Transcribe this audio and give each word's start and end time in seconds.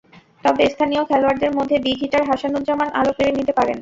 তবে 0.45 0.63
স্থানীয় 0.73 1.03
খেলোয়াড়দের 1.09 1.51
মধ্যে 1.57 1.75
বিগ 1.85 1.97
হিটার 2.01 2.23
হাসানুজ্জামান 2.29 2.89
আলো 2.99 3.11
কেড়ে 3.17 3.31
নিতে 3.37 3.53
পারেন। 3.53 3.69